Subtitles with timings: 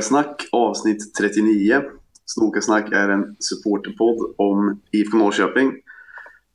[0.00, 1.82] Snokasnack avsnitt 39.
[2.24, 5.72] Snokasnack är en supporterpodd om IFK Norrköping.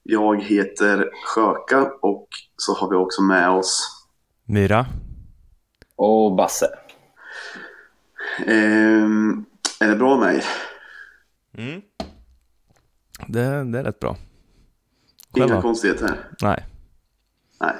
[0.04, 4.06] Jag heter Sjöka och så har vi också med oss
[4.46, 4.86] Myra.
[5.96, 6.68] Och Basse.
[8.46, 9.46] Ehm,
[9.80, 10.46] är det bra med er?
[11.58, 11.82] Mm.
[13.28, 14.18] Det, det är rätt bra.
[15.36, 15.62] Inga Själva?
[15.62, 16.30] konstigheter?
[16.42, 16.66] Nej.
[17.60, 17.76] Nej.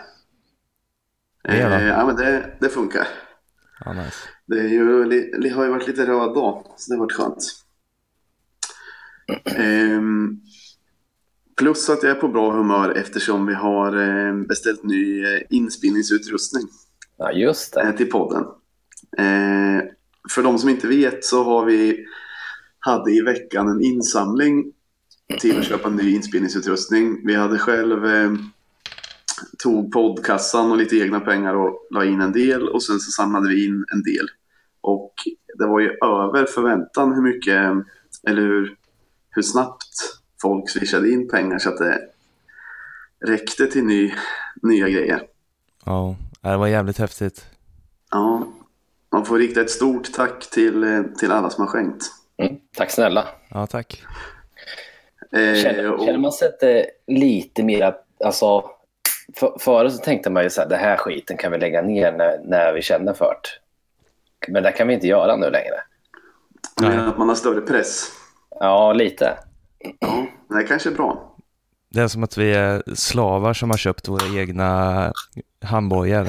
[1.44, 3.08] Ehm, ja, men det, det funkar.
[3.86, 4.35] Ja, nice.
[4.46, 7.62] Det, är ju, li- har ju varit lite röd dag, så det har varit skönt.
[9.58, 10.40] Ehm,
[11.58, 16.64] plus att jag är på bra humör eftersom vi har eh, beställt ny eh, inspelningsutrustning
[17.18, 17.82] Ja, just det.
[17.82, 18.44] eh, till podden.
[19.18, 19.84] Eh,
[20.32, 22.06] för de som inte vet så har vi
[22.80, 24.72] hade i veckan en insamling
[25.40, 27.26] till att köpa ny inspelningsutrustning.
[27.28, 28.34] Vi hade själv eh,
[29.64, 33.50] tog poddkassan och lite egna pengar och la in en del och sen så samlade
[33.50, 34.28] vi in en del.
[34.82, 35.14] Och
[35.58, 37.72] det var ju över förväntan hur mycket,
[38.28, 38.76] eller hur,
[39.30, 39.84] hur snabbt
[40.42, 42.02] folk swishade in pengar så att det
[43.26, 44.14] räckte till ny,
[44.62, 45.22] nya grejer.
[45.86, 47.46] Ja, det var jävligt häftigt.
[48.12, 48.48] Ja,
[49.12, 52.04] man får rikta ett stort tack till, till alla som har skänkt.
[52.38, 52.56] Mm.
[52.78, 53.28] Tack snälla.
[53.50, 54.04] Ja, tack.
[55.32, 57.96] Eh, Känner, och- känner man sig inte lite mer...
[58.26, 58.64] Alltså,
[59.40, 62.12] för, förut så tänkte man ju så här, det här skiten kan vi lägga ner
[62.12, 64.52] när, när vi känner för det.
[64.52, 65.76] Men det kan vi inte göra nu längre.
[66.76, 68.12] Jag menar att man har större press.
[68.60, 69.38] Ja, lite.
[70.00, 71.36] Ja, det kanske är bra.
[71.90, 75.14] Det är som att vi är slavar som har köpt våra egna
[75.62, 76.28] handbojor.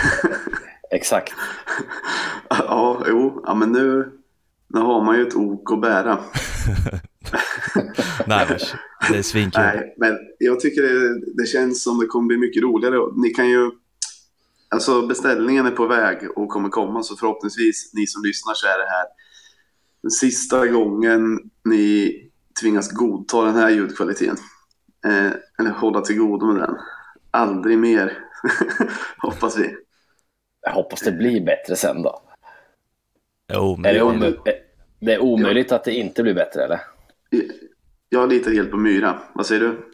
[0.90, 1.32] Exakt.
[2.48, 4.12] Ja, jo, ja, men nu,
[4.72, 6.18] nu har man ju ett ok att bära.
[8.26, 8.58] Nej,
[9.10, 9.62] det är svinkul.
[9.62, 13.12] Nej, men jag tycker det, det känns som det kommer bli mycket roligare.
[13.16, 13.70] Ni kan ju...
[14.68, 18.78] Alltså beställningen är på väg och kommer komma så förhoppningsvis ni som lyssnar så är
[18.78, 19.04] det här
[20.02, 22.12] den sista gången ni
[22.60, 24.36] tvingas godta den här ljudkvaliteten.
[25.06, 26.76] Eh, eller hålla till godo med den.
[27.30, 28.18] Aldrig mer,
[29.18, 29.76] hoppas vi.
[30.60, 32.22] Jag hoppas det blir bättre sen då.
[33.54, 34.61] Jo, men Är det,
[35.02, 36.80] det är omöjligt att det inte blir bättre, eller?
[38.08, 39.18] Jag litar helt på Myra.
[39.34, 39.88] Vad säger du?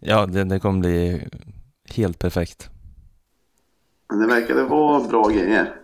[0.00, 1.28] ja, det, det kommer bli
[1.94, 2.68] helt perfekt.
[4.08, 5.74] Men det verkade vara bra grejer, får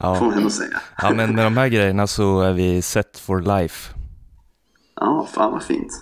[0.00, 0.20] Ja.
[0.20, 0.80] man ändå säga.
[1.02, 3.94] ja, men med de här grejerna så är vi set for life.
[4.94, 5.92] Ja, fan vad fint.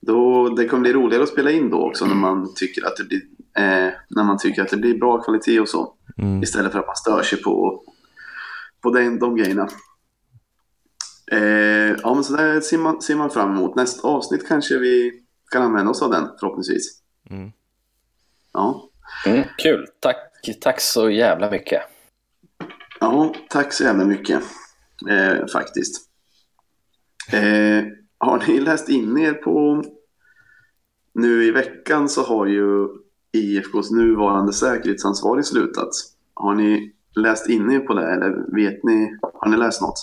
[0.00, 3.04] Då, det kommer bli roligare att spela in då också när man tycker att det
[3.04, 3.20] blir,
[3.56, 5.94] eh, när man tycker att det blir bra kvalitet och så.
[6.18, 6.42] Mm.
[6.42, 7.82] Istället för att man stör sig på,
[8.82, 9.68] på den, de grejerna.
[11.32, 13.76] Eh, ja, men så där ser man, ser man fram emot.
[13.76, 17.02] Nästa avsnitt kanske vi kan använda oss av den förhoppningsvis.
[17.30, 17.52] Mm.
[18.52, 18.90] Ja,
[19.26, 19.86] Mm, kul.
[20.00, 20.16] Tack,
[20.60, 21.82] tack så jävla mycket.
[23.00, 24.42] ja tack så jävla mycket
[25.10, 26.08] eh, faktiskt.
[27.32, 27.84] Eh,
[28.18, 29.84] har ni läst in er på...
[31.12, 32.88] Nu i veckan så har ju
[33.32, 35.90] IFKs nuvarande säkerhetsansvarig slutat.
[36.34, 39.18] Har ni läst in er på det eller vet ni?
[39.34, 39.98] Har ni läst något?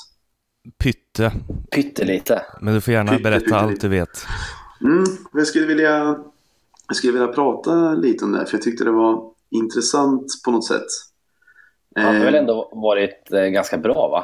[0.83, 1.31] Pytte.
[1.71, 2.41] Pyttelite.
[2.61, 4.25] Men du får gärna Pytte, berätta pytte, allt du vet.
[4.81, 5.03] Mm,
[5.33, 6.17] jag, skulle vilja,
[6.87, 10.67] jag skulle vilja prata lite om det, för jag tyckte det var intressant på något
[10.67, 10.87] sätt.
[11.95, 14.23] Han har Eh, väl ändå varit eh, ganska bra, va?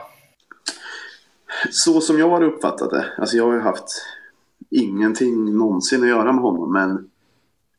[1.72, 3.88] Så som jag har uppfattat det, alltså jag har ju haft
[4.70, 6.92] ingenting någonsin att göra med honom, men,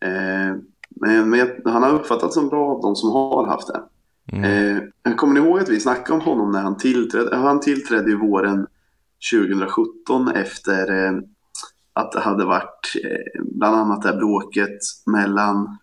[0.00, 0.56] eh,
[0.88, 3.82] men, men jag, han har uppfattats som bra av de som har haft det.
[4.32, 4.80] Mm.
[5.06, 7.36] Eh, kommer ni ihåg att vi snackade om honom när han tillträdde?
[7.36, 8.66] Han tillträdde ju våren
[9.32, 11.12] 2017 efter eh,
[11.92, 15.78] att det hade varit eh, bland annat det här bråket mellan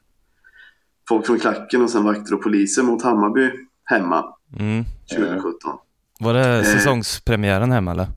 [1.10, 3.52] folk från klacken och sen vakter och poliser mot Hammarby
[3.84, 4.26] hemma
[4.60, 4.84] Mm.
[5.12, 5.78] 2017.
[6.20, 8.08] Var det säsongspremiären hemma eller?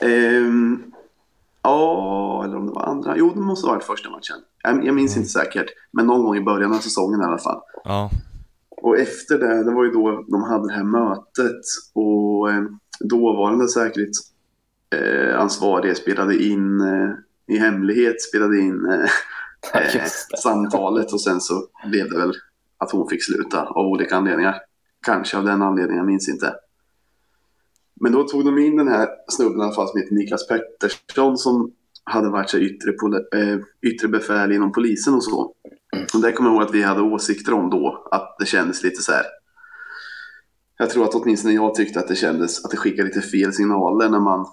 [0.00, 0.82] Ehm,
[1.62, 3.16] ja, eller om det var andra.
[3.16, 4.36] Jo, det måste ha varit första matchen.
[4.62, 5.66] Jag, jag minns inte säkert.
[5.90, 7.60] Men någon gång i början av säsongen i alla fall.
[7.84, 8.10] Ja.
[8.84, 11.60] Och efter det, det var ju då de hade det här mötet
[11.92, 12.62] och eh,
[13.00, 17.10] dåvarande säkerhetsansvarige spelade in eh,
[17.46, 19.04] i hemlighet spelade in eh,
[19.74, 20.04] eh,
[20.42, 22.32] samtalet och sen så blev det väl
[22.78, 24.56] att hon fick sluta av olika anledningar.
[25.06, 26.54] Kanske av den anledningen, jag minns inte.
[28.00, 31.38] Men då tog de in den här snubben i alla fall som heter Niklas Pettersson
[31.38, 31.72] som
[32.04, 32.90] hade varit så yttre,
[33.34, 35.54] eh, yttre befäl inom polisen och så.
[36.14, 39.02] Och det kommer jag ihåg att vi hade åsikter om då, att det kändes lite
[39.02, 39.24] så här.
[40.78, 44.08] Jag tror att åtminstone jag tyckte att det kändes att det skickade lite fel signaler
[44.08, 44.46] när man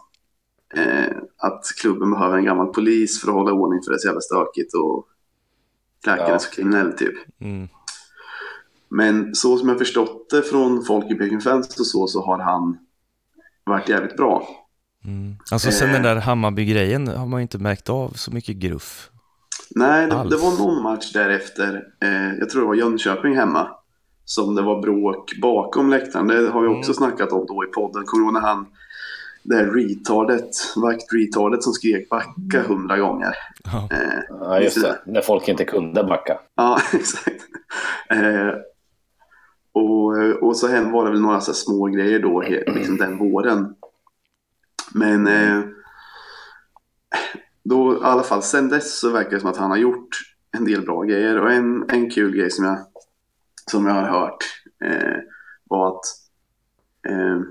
[0.75, 4.07] eh, att klubben behöver en gammal polis för att hålla ordning för det är så
[4.07, 5.07] jävla stökigt och
[6.04, 6.39] Klacken Ja.
[6.39, 7.15] så kriminell typ.
[7.42, 7.68] Mm.
[8.89, 12.39] Men så som jag förstått det från folk i Peking Fans och så, så har
[12.39, 12.77] han
[13.63, 14.47] varit jävligt bra.
[15.06, 15.36] Mm.
[15.51, 15.94] Alltså sen Eh.
[15.94, 19.09] den där Hammarby-grejen har man ju inte märkt av så mycket gruff.
[19.75, 21.83] Nej, det, det var någon match därefter.
[22.03, 23.68] Eh, jag tror det var Jönköping hemma.
[24.25, 26.27] Som det var bråk bakom läktaren.
[26.27, 26.94] Det har vi också Mm.
[26.94, 28.03] snackat om då i podden.
[28.06, 28.65] Kommer du ihåg när han...
[29.44, 33.33] Det här retardet, vakt-retardet som skrek backa hundra gånger.
[33.63, 33.88] Ja.
[33.92, 35.00] Eh, Ja, just det.
[35.06, 36.39] När folk inte kunde backa.
[36.56, 37.42] Ja, exakt.
[38.09, 38.50] Eh,
[39.74, 43.74] och, och så hände var det väl några så små grejer då, liksom den våren.
[44.93, 45.63] Men eh,
[47.63, 50.09] då, i alla fall sen dess så verkar det som att han har gjort
[50.57, 51.41] en del bra grejer.
[51.41, 52.77] Och en, en kul grej som jag,
[53.71, 54.43] som jag har hört
[54.83, 55.17] eh,
[55.69, 56.05] var att
[57.07, 57.41] eh,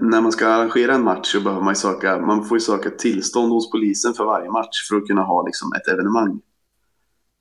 [0.00, 2.90] när man ska arrangera en match så behöver man ju söka, man får ju söka
[2.90, 6.40] tillstånd hos polisen för varje match för att kunna ha liksom ett evenemang.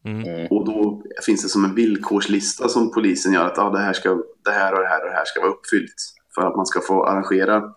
[0.06, 0.22] Mm.
[0.22, 0.48] Mm.
[0.51, 4.10] Och då finns det som en villkorslista som polisen gör att ah, det, här ska,
[4.44, 5.96] det här och det här och det här ska vara uppfyllt
[6.36, 7.74] för att man ska få arrangera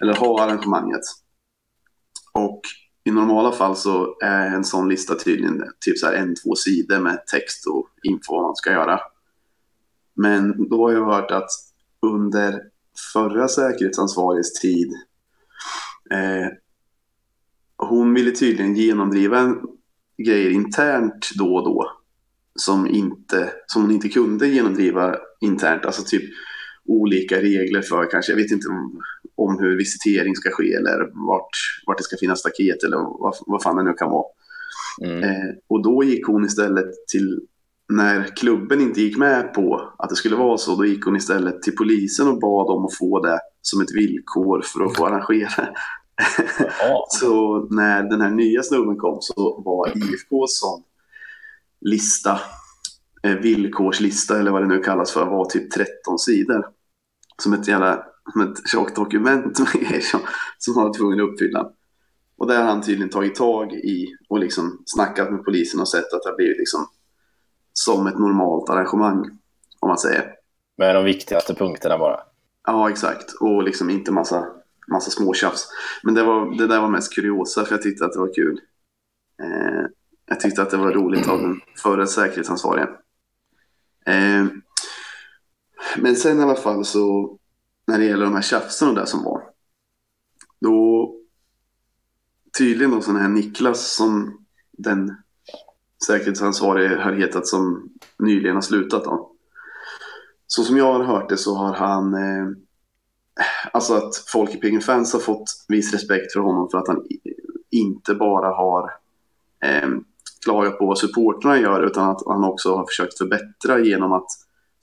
[0.00, 1.02] eller ha arrangemanget.
[2.32, 2.60] Och
[3.04, 6.98] i normala fall så är en sån lista tydligen typ så här en, två sidor
[6.98, 9.00] med text och info vad man ska göra.
[10.14, 11.50] Men då har jag hört att
[12.06, 12.62] under
[13.12, 14.92] förra säkerhetsansvarigs tid
[16.10, 16.48] eh,
[17.76, 19.60] hon ville tydligen genomdriva en
[20.26, 21.92] grejer internt då och då
[22.54, 25.84] som, inte, som hon inte kunde genomdriva internt.
[25.84, 26.22] Alltså typ
[26.84, 29.00] olika regler för kanske, jag vet inte om,
[29.38, 31.56] om hur visitering ska ske eller vart,
[31.86, 34.26] vart det ska finnas staket eller vad, vad fan det nu kan vara.
[35.02, 35.22] Mm.
[35.22, 37.40] Eh, och då gick hon istället till,
[37.88, 41.62] när klubben inte gick med på att det skulle vara så, då gick hon istället
[41.62, 45.68] till polisen och bad om att få det som ett villkor för att få arrangera.
[46.80, 47.06] Ja.
[47.10, 50.82] Så när den här nya snubben kom så var IFKs sån
[51.80, 52.40] lista,
[53.22, 56.66] eh, villkorslista eller vad det nu kallas för, var typ 13 sidor.
[57.42, 60.20] Som ett jävla som ett tjockt dokument med grejer som,
[60.58, 61.70] som han var tvungen att uppfylla.
[62.38, 66.12] Och där har han tydligen tagit tag i och liksom snackat med polisen och sett
[66.12, 66.86] att det har blivit liksom
[67.72, 69.38] som ett normalt arrangemang,
[69.80, 70.34] om man säger.
[70.76, 72.20] Med de viktigaste punkterna bara.
[72.66, 73.32] Ja, exakt.
[73.40, 74.46] Och liksom inte massa,
[74.88, 75.68] massa småtjafs.
[76.02, 78.60] Men det, var, det där var mest kuriosa för jag tyckte att det var kul.
[79.42, 79.86] Eh,
[80.26, 82.88] jag tyckte att det var roligt av den förra säkerhetsansvariga.
[84.06, 84.46] Eh,
[85.96, 87.38] men sen i alla fall så
[87.88, 89.42] när det gäller de här tjafsen och det som var.
[90.60, 91.14] Då
[92.58, 95.16] tydligen då sån här Niklas som den
[96.06, 99.32] säkerhetsansvarige har hetat som nyligen har slutat då.
[100.46, 102.48] Så som jag har hört det så har han eh,
[103.72, 107.06] Alltså att folk i Piggen Fans har fått viss respekt för honom för att han
[107.70, 108.90] inte bara har
[109.64, 109.88] eh,
[110.44, 114.26] klagat på vad supportrarna gör utan att han också har försökt förbättra genom att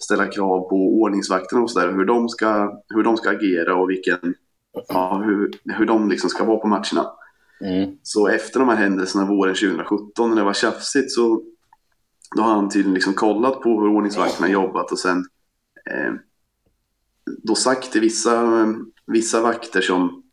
[0.03, 1.91] ställa krav på ordningsvakterna och sådär.
[1.91, 4.35] Hur, de ska- hur de ska agera och vilken,
[4.87, 7.11] ja, hur, hur de liksom ska vara på matcherna.
[7.61, 7.97] Mm.
[8.03, 11.41] Så efter de här händelserna våren 2017 när det var tjafsigt så
[12.35, 15.25] då har han tydligen liksom kollat på hur ordningsvakterna jobbat och sen
[15.91, 16.13] eh,
[17.43, 18.65] då sagt till vissa,
[19.05, 20.23] vissa vakter som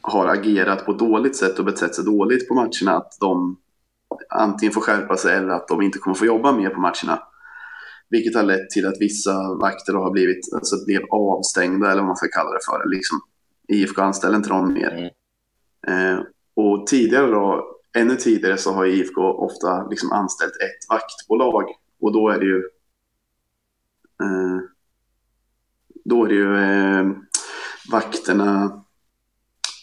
[0.00, 3.56] har agerat på ett dåligt sätt och betett sig dåligt på matcherna att de
[4.28, 7.22] antingen får skärpa sig eller att de inte kommer få jobba mer på matcherna.
[8.10, 12.16] Vilket har lett till att vissa vakter har blivit, alltså blev avstängda eller vad man
[12.16, 12.90] ska kalla det för.
[12.90, 13.20] Liksom,
[13.68, 15.12] IFK anställer inte dem mer.
[15.86, 16.18] Mm.
[16.18, 16.24] Eh,
[16.54, 21.64] och tidigare då, ännu tidigare så har IFK ofta liksom anställt ett vaktbolag
[22.00, 22.58] och då är det ju
[24.22, 24.60] eh,
[26.04, 27.06] då är det ju eh,
[27.92, 28.82] vakterna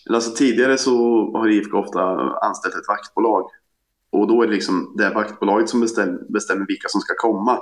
[0.10, 0.98] alltså tidigare så
[1.38, 2.02] har IFK ofta
[2.42, 3.50] anställt ett vaktbolag
[4.10, 7.60] och då är det liksom det vaktbolaget som bestäm, bestämmer vilka som ska komma.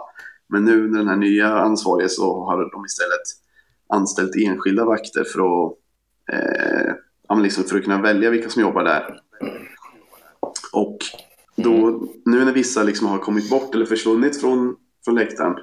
[0.54, 3.22] Men nu när den här nya ansvariga så har de istället
[3.90, 5.78] anställt enskilda vakter för att
[7.30, 9.20] eh, liksom för att kunna välja vilka som jobbar där.
[10.74, 10.98] Och
[11.56, 15.56] då, nu när vissa liksom har kommit bort eller försvunnit från, från läktaren,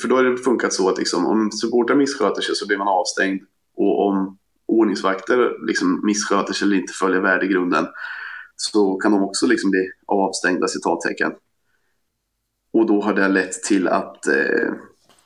[0.00, 2.88] för då har det funkat så att liksom, om supportrar missköter sig så blir man
[2.88, 3.42] avstängd
[3.76, 7.86] och om ordningsvakter liksom missköter sig eller inte följer värdegrunden
[8.56, 11.32] så kan de också liksom bli avstängda citattecken.
[12.72, 14.72] Och då har det lett till att eh,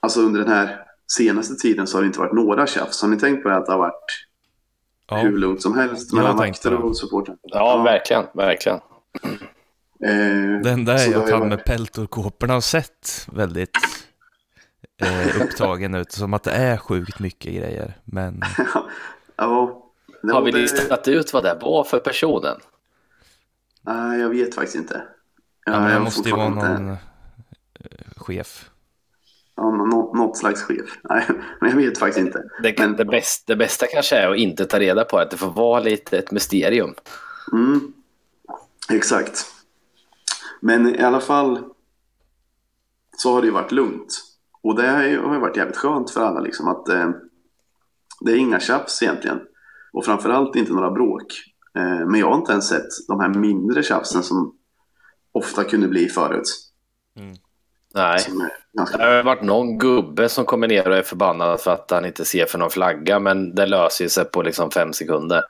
[0.01, 0.79] alltså under den här
[1.19, 3.03] senaste tiden så har det inte varit några tjafs.
[3.03, 4.27] Har ni tänkt på det att det har varit
[5.11, 7.37] Ja, hur lugnt som helst Jag har mellan vakter och supportrar?
[7.43, 8.25] Ja, verkligen.
[8.35, 8.79] Verkligen.
[10.05, 13.27] Eh, det enda så är det har att ju han varit- med peltorkåporna har sett
[13.33, 13.77] väldigt
[15.03, 17.99] eh, upptagen ut, som att det är sjukt mycket grejer.
[18.05, 18.41] Men
[19.37, 19.83] ja,
[20.23, 22.57] det Har vi det- listat ut vad det var för personen?
[23.83, 25.03] Nej, jag vet faktiskt inte.
[25.67, 26.97] ja, men jag det måste ju vara någon inte-
[28.17, 28.71] chef.
[29.57, 30.99] Ja, nå- något slags chef.
[31.05, 31.27] Nej,
[31.61, 32.43] men jag vet faktiskt inte.
[32.63, 35.19] Det, Men- det, bästa, det bästa kanske är att inte ta reda på.
[35.19, 36.95] Att det får vara lite ett mysterium.
[37.53, 37.93] Mm.
[38.93, 39.45] Exakt.
[40.61, 41.65] Men i alla fall
[43.17, 44.23] så har det ju varit lugnt.
[44.63, 47.11] Och det har ju varit jävligt skönt för alla liksom att eh,
[48.21, 49.41] det är inga tjafs egentligen.
[49.93, 51.33] Och framförallt inte några bråk.
[51.77, 54.57] Eh, men jag har inte ens sett de här mindre tjafsen som
[55.33, 56.45] ofta kunde bli förut.
[57.95, 58.21] Nej.
[58.79, 58.97] Ganska...
[58.97, 62.25] Det har varit någon gubbe som kommer ner och är förbannad för att han inte
[62.25, 63.19] ser för någon flagga.
[63.19, 65.43] Men det löser sig på liksom fem sekunder.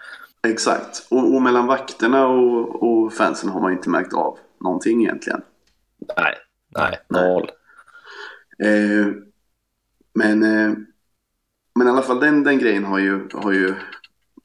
[0.49, 1.07] Exakt.
[1.11, 5.41] Och, och mellan vakterna och, och fansen har man inte märkt av någonting egentligen.
[6.17, 6.35] Nej,
[6.79, 7.51] nej, noll.
[8.65, 9.07] Eh,
[10.15, 10.73] men, eh,
[11.75, 13.75] men i alla fall den, den grejen har ju, har ju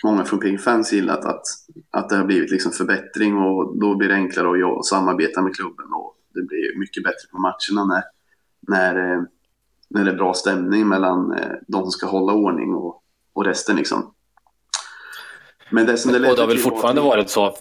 [0.03, 1.43] många från Ping-fans gillat att,
[1.91, 5.93] att det har blivit liksom förbättring och då blir det enklare att samarbeta med klubben
[5.93, 8.03] och det blir mycket bättre på matcherna när,
[8.67, 9.21] när, eh,
[9.89, 13.03] när det är bra stämning mellan eh, de som ska hålla ordning och,
[13.33, 14.13] och resten liksom.
[15.69, 17.55] Men det som det Och det har väl fortfarande att- varit så.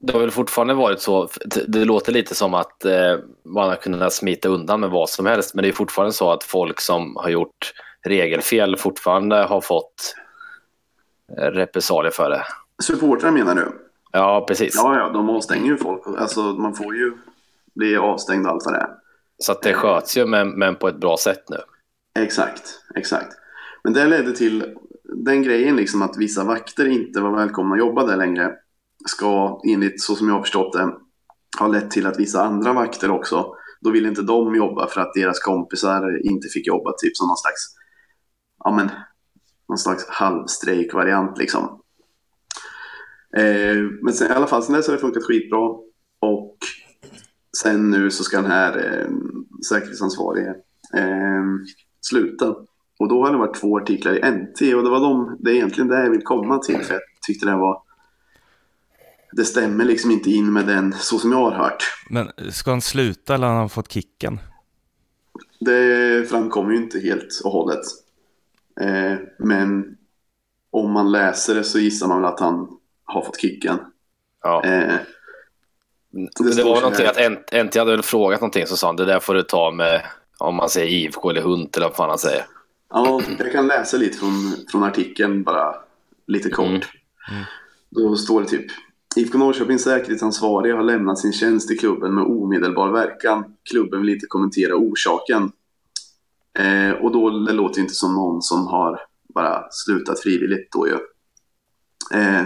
[0.00, 1.28] Det har väl fortfarande varit så.
[1.68, 5.54] Det låter lite som att eh, man har kunnat smita undan med vad som helst.
[5.54, 7.72] Men det är fortfarande så att folk som har gjort
[8.06, 10.14] regelfel fortfarande har fått
[11.38, 12.42] repressalier för det.
[12.82, 13.72] Supportrar menar du?
[14.12, 14.74] Ja, precis.
[14.76, 16.02] Ja, ja, de avstänger ju folk.
[16.18, 17.12] Alltså man får ju
[17.78, 18.90] bli avstängd och allt vad det är.
[19.38, 21.56] Så att det sköts ju, men, men på ett bra sätt nu.
[22.22, 22.62] Exakt,
[22.94, 23.36] exakt.
[23.84, 24.76] Men det ledde till
[25.24, 28.52] den grejen liksom att vissa vakter inte var välkomna att jobba där längre.
[29.06, 30.92] Ska enligt så som jag har förstått det
[31.58, 35.14] ha lett till att vissa andra vakter också, då ville inte de jobba för att
[35.14, 37.74] deras kompisar inte fick jobba typ som någon slags,
[38.64, 38.90] ja men,
[39.68, 41.82] någon slags halvstrejkvariant liksom.
[43.36, 45.58] Eh, men sen, i alla fall sen dess har det funkat skitbra
[46.20, 46.56] och
[47.62, 49.10] sen nu så ska den här eh,
[49.68, 50.54] säkerhetsansvarige
[50.96, 51.44] eh,
[52.00, 52.54] sluta.
[52.98, 55.54] Och då har det varit två artiklar i NT och det var de, det är
[55.54, 57.82] egentligen det jag vill komma till för jag tyckte det var
[59.32, 61.84] det stämmer liksom inte in med den så som jag har hört.
[62.10, 64.38] Men ska han sluta eller har han fått kicken?
[65.60, 67.84] Det framkommer ju inte helt och hållet.
[68.80, 69.96] Eh, men
[70.70, 72.68] om man läser det så gissar man väl att han
[73.04, 73.78] har fått kicken.
[74.42, 74.64] Ja.
[74.64, 74.94] Eh,
[76.10, 77.36] Det, står var någonting här.
[77.52, 80.02] att NT hade väl frågat någonting så sa han det där får du ta med
[80.38, 82.46] om man säger IFK eller Hunt eller vad fan han säger.
[82.90, 85.74] Ja, jag kan läsa lite från, från artikeln bara
[86.26, 86.66] lite kort.
[86.66, 86.80] Mm.
[87.30, 87.44] Mm.
[87.90, 88.66] Då står det typ
[89.16, 93.44] IFK Norrköpings säkerhetsansvarige har lämnat sin tjänst i klubben med omedelbar verkan.
[93.70, 95.52] Klubben vill inte kommentera orsaken.
[96.58, 99.00] Eh, och då det låter inte som någon som har
[99.34, 100.98] bara slutat frivilligt då ju.
[102.18, 102.42] Eh,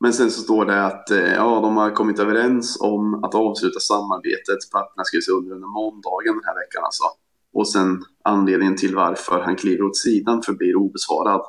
[0.00, 3.80] men sen så står det att eh, ja, de har kommit överens om att avsluta
[3.80, 4.70] samarbetet.
[4.72, 7.04] Papperna skrivs under under måndagen den här veckan alltså.
[7.52, 11.40] Och sen anledningen till varför han kliver åt sidan förblir obesvarad.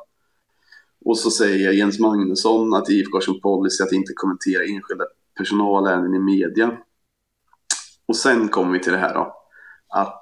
[1.04, 5.04] Och så säger Jens Magnusson att IFK har som policy att inte kommentera enskilda
[5.38, 6.76] personalärenden i media.
[8.06, 9.36] Och sen kommer vi till det här då.
[9.88, 10.20] Att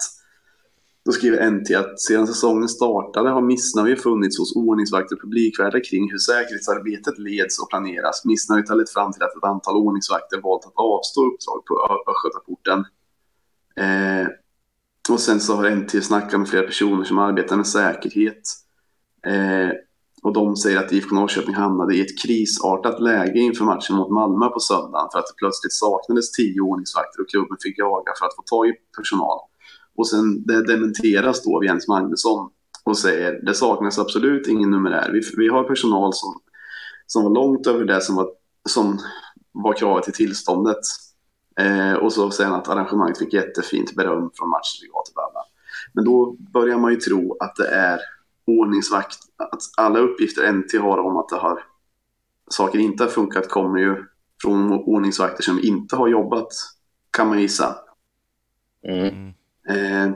[1.04, 6.10] då skriver NT att sedan säsongen startade har missnöje funnits hos ordningsvakter och publikvärdar kring
[6.10, 8.24] hur säkerhetsarbetet leds och planeras.
[8.24, 11.74] Missnöjet har lett fram till att ett antal ordningsvakter valt att avstå uppdrag på
[12.10, 12.78] Östgötaporten.
[13.76, 14.28] Eh,
[15.10, 18.42] och sen så har NT snackat med flera personer som arbetar med säkerhet.
[19.26, 19.70] Eh,
[20.22, 24.48] och de säger att IFK Norrköping hamnade i ett krisartat läge inför matchen mot Malmö
[24.48, 28.36] på söndagen för att det plötsligt saknades tio ordningsvakter och klubben fick jaga för att
[28.36, 29.49] få tag i personal.
[30.00, 32.50] Och sen det dementeras då av Jens Magnusson
[32.84, 35.10] och säger det saknas absolut ingen numerär.
[35.12, 36.40] Vi, vi har personal som,
[37.06, 38.28] som var långt över det som var,
[38.68, 38.98] som
[39.52, 40.78] var kravet i tillståndet.
[41.60, 45.42] Eh, och så säger han att arrangemanget fick jättefint beröm från matchdelegat och bla bla.
[45.92, 48.00] Men då börjar man ju tro att det är
[48.46, 51.64] ordningsvakt, att alla uppgifter NT har om att det har,
[52.50, 54.04] saker inte har funkat kommer ju
[54.42, 56.48] från ordningsvakter som inte har jobbat,
[57.10, 57.76] kan man gissa.
[58.88, 59.34] Mm.
[59.70, 60.10] Eh,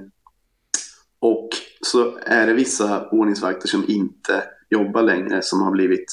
[1.18, 1.48] och
[1.80, 6.06] så är det vissa ordningsvakter som inte jobbar längre som har blivit,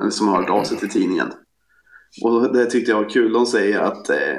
[0.00, 1.32] eller som har hört av sig till tidningen.
[2.22, 3.32] Och det tyckte jag var kul.
[3.32, 4.38] De säger att eh,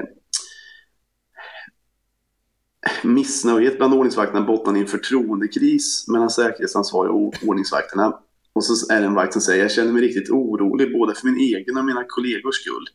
[3.03, 8.19] missnöjet bland ordningsvakterna bottnar i en förtroendekris mellan säkerhetsansvariga och ordningsvakterna.
[8.53, 11.27] Och så är det en vakt som säger jag känner mig riktigt orolig både för
[11.27, 12.85] min egen och mina kollegors skull.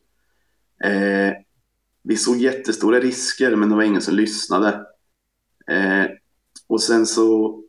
[0.85, 1.33] Eh,
[2.03, 4.87] vi såg jättestora risker men det var ingen som lyssnade.
[5.71, 6.07] Eh,
[6.67, 7.61] och sen så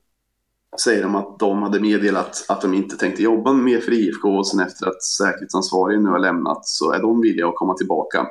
[0.83, 4.47] säger de att de hade meddelat att de inte tänkte jobba mer för IFK och
[4.47, 8.27] sen efter att säkerhetsansvarigen nu har lämnat så är de villiga att komma tillbaka.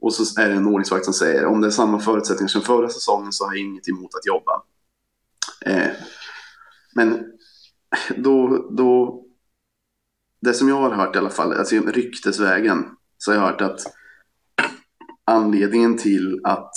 [0.00, 2.88] Och så är det en ordningsvakt som säger om det är samma förutsättningar som förra
[2.88, 4.62] säsongen så har jag inget emot att jobba.
[5.66, 5.92] Eh,
[6.94, 7.32] men
[8.16, 9.22] då, då,
[10.40, 12.84] det som jag har hört i alla fall, alltså ryktesvägen,
[13.18, 13.80] så har jag hört att
[15.24, 16.72] anledningen till att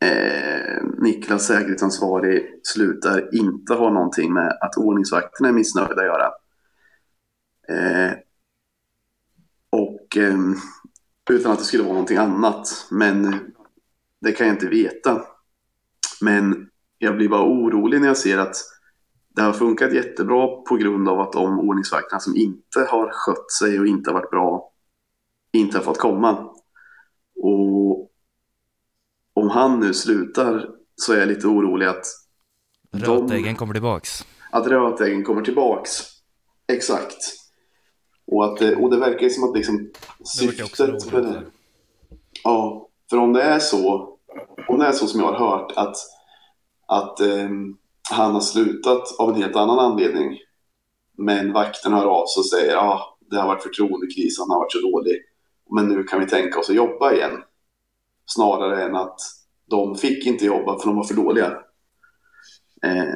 [0.00, 6.32] eh, Niklas säkerhetsansvarig slutar inte ha någonting med att ordningsvakterna är missnöjda att göra.
[7.68, 8.12] Eh,
[9.70, 10.38] och eh,
[11.30, 13.40] utan att det skulle vara någonting annat, men
[14.20, 15.22] det kan jag inte veta.
[16.20, 18.56] Men jag blir bara orolig när jag ser att
[19.36, 23.80] det har funkat jättebra på grund av att de ordningsvakterna som inte har skött sig
[23.80, 24.72] och inte har varit bra
[25.52, 26.50] inte har fått komma.
[27.36, 28.10] Och
[29.46, 32.06] om han nu slutar så är jag lite orolig att
[32.92, 34.26] Rötäggen kommer tillbaks.
[34.50, 35.90] Att rötäggen kommer tillbaks.
[36.72, 37.16] Exakt.
[38.26, 39.90] Och, att, det- och det verkar ju som att liksom
[40.24, 41.42] syftet med det.
[42.44, 44.08] Ja, för om det är så,
[44.68, 45.96] om det är så som jag har hört att,
[46.86, 47.76] att ehm,
[48.10, 50.38] han har slutat av en helt annan anledning.
[51.18, 54.58] Men vakten hör av sig och säger att ah, det har varit förtroendekris, han har
[54.58, 55.16] varit så dålig.
[55.70, 57.42] Men nu kan vi tänka oss att jobba igen.
[58.26, 59.20] Snarare än att
[59.70, 61.46] de fick inte jobba för de var för dåliga.
[62.82, 63.12] Eh,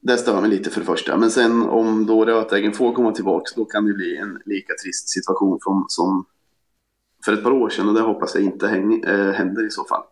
[0.00, 1.16] det stör mig lite för det första.
[1.16, 5.08] Men sen om då rötäggen får komma tillbaka då kan det bli en lika trist
[5.08, 6.24] situation som, som
[7.24, 9.84] för ett par år sedan och det hoppas jag inte häng, äh, händer i så
[9.84, 10.02] fall.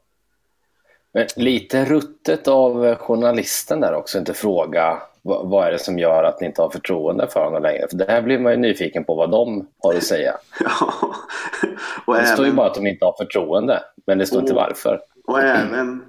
[1.12, 5.98] Men lite ruttet av eh, journalisten där också, inte fråga vad, vad är det som
[5.98, 7.86] gör att ni inte har förtroende för honom längre?
[7.90, 10.36] För det här blir man ju nyfiken på vad de har att säga.
[12.06, 12.18] Ja.
[12.20, 14.56] Det står ju även, bara att de inte har förtroende, men det står inte Och-
[14.56, 15.00] varför.
[15.30, 16.02] Och även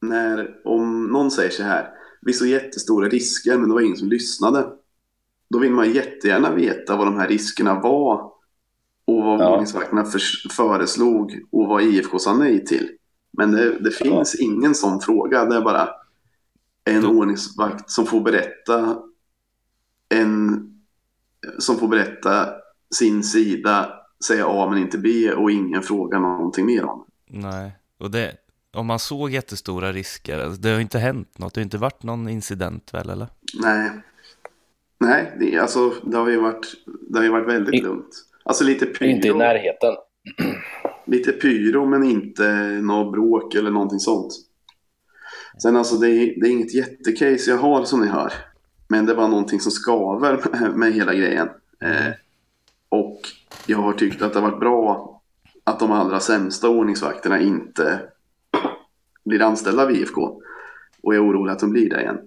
[0.00, 1.88] när, om någon säger så här,
[2.20, 4.66] vi såg jättestora risker men det var ingen som lyssnade.
[5.50, 8.14] Då vill man jättegärna veta vad de här riskerna var
[9.06, 9.50] och vad Ja.
[9.52, 12.88] ordningsvakterna förs- föreslog och vad IFK sa nej till.
[13.32, 15.88] Men det, det finns ingen sån fråga, det är bara
[16.84, 18.98] en ordningsvakt som får berätta
[20.08, 20.70] en
[21.58, 22.46] som får berätta
[22.94, 23.92] sin sida,
[24.26, 27.04] säga A men inte B och ingen frågar någonting mer om.
[27.26, 28.32] Nej, och det,
[28.74, 31.78] om man såg jättestora risker, alltså, det har ju inte hänt något, det har inte
[31.78, 33.26] varit någon incident väl eller?
[33.60, 33.90] Nej,
[35.00, 36.66] nej det, alltså, det har ju varit,
[37.10, 38.08] det har ju varit väldigt I- lugnt.
[38.44, 39.94] Alltså lite Inte i pyro, närheten.
[41.06, 44.32] lite pyro men inte något bråk eller någonting sånt.
[45.62, 48.32] Sen alltså det är, det är inget jättecase jag har som ni hör.
[48.88, 51.48] Men det bara någonting som skaver med, med hela grejen.
[51.82, 52.12] Eh,
[52.88, 53.20] och
[53.66, 55.20] jag har tyckt att det har varit bra
[55.64, 58.00] att de allra sämsta ordningsvakterna inte
[59.24, 60.40] blir anställda vid IFK.
[61.02, 62.18] Och är orolig att de blir det igen.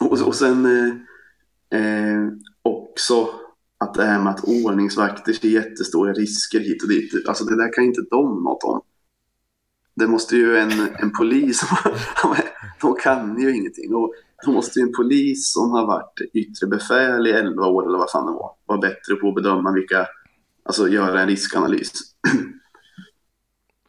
[0.00, 2.28] Och, och sen eh, eh,
[2.62, 3.28] också
[3.78, 7.28] att det här med att ordningsvakter ser jättestora risker hit och dit.
[7.28, 8.80] Alltså det där kan inte de något om.
[9.94, 11.62] Det måste ju en, en polis,
[12.80, 13.94] de kan ju ingenting.
[13.94, 14.14] Och
[14.44, 18.10] då måste ju en polis som har varit yttre befäl i 11 år eller vad
[18.10, 20.06] fan det var, vara bättre på att bedöma vilka,
[20.62, 21.92] alltså göra en riskanalys.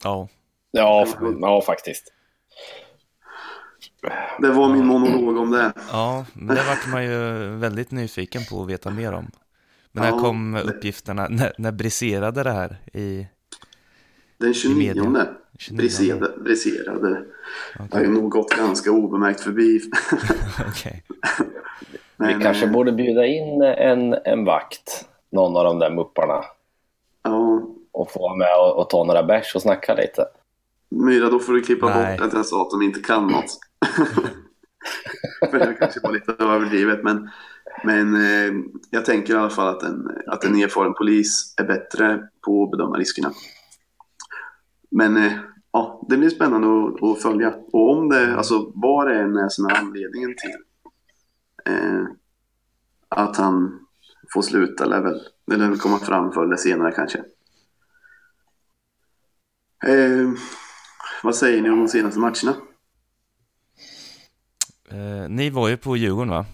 [0.04, 0.28] Ja,
[0.72, 1.08] Ja,
[1.42, 2.14] ja faktiskt.
[4.40, 5.74] Det var min monolog om det.
[5.92, 9.32] ja, men det vart man ju väldigt nyfiken på att veta mer om.
[9.92, 13.28] Men när Ja, kom uppgifterna, när, när briserade det här i
[14.38, 15.28] Den 29 media.
[15.60, 15.78] 29?
[15.78, 16.44] briserade.
[16.44, 17.24] briserade.
[17.90, 19.82] Det har ju nog gått ganska obemärkt förbi.
[20.68, 21.04] okej.
[22.18, 26.44] Vi kanske eh, borde bjuda in en, en vakt, någon av de där mupparna,
[27.24, 30.26] Ja, och få med och, och ta några bärs och snacka lite.
[30.92, 32.18] Myra, då får du klippa Nej.
[32.18, 33.60] bort att jag sa att de inte kan något.
[35.52, 37.30] För det kanske var lite överdrivet, men,
[37.84, 38.54] men eh,
[38.90, 42.72] jag tänker i alla fall att en, att en erfaren polis är bättre på att
[42.72, 43.32] bedöma riskerna.
[44.92, 45.34] Men eh,
[45.72, 47.56] ja, det blir spännande att, att följa.
[47.72, 50.56] Och om det, alltså vad det än är som är anledningen till
[51.74, 52.04] eh,
[53.10, 53.80] att han
[54.34, 55.22] får sluta, eller väl,
[55.52, 57.24] eller väl komma fram förr eller senare kanske.
[61.24, 62.56] Vad säger ni om de senaste matcherna?
[64.92, 66.46] Eh, ni var ju på Djurgården va?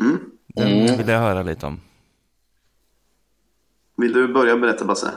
[0.00, 0.30] Mm.
[0.46, 0.96] Den Mm.
[0.98, 1.80] vill jag höra lite om.
[3.96, 5.10] Vill du börja berätta Basse?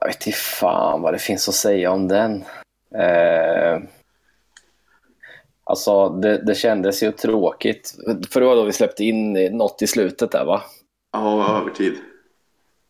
[0.00, 2.44] Jag vet inte fan vad det finns att säga om den.
[2.94, 3.80] Eh,
[5.64, 7.94] alltså, det, det kändes ju tråkigt.
[8.30, 10.62] För det var då vi släppte in något i slutet där, va?
[11.12, 11.94] Ja, övertid.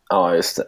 [0.09, 0.65] Ja, just det.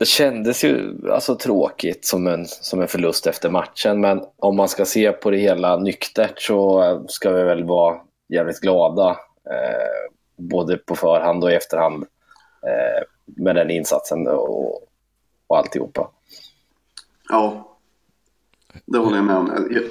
[0.00, 4.68] Det kändes ju alltså tråkigt som en, som en förlust efter matchen, men om man
[4.68, 9.10] ska se på det hela nyktert så ska vi väl vara jävligt glada,
[9.50, 12.02] eh, både på förhand och i efterhand,
[12.62, 14.26] eh, med den insatsen.
[14.28, 14.82] Och
[15.46, 16.10] och alltihopa.
[17.28, 17.76] Ja,
[18.86, 19.68] det håller jag med om.
[19.70, 19.82] Jag-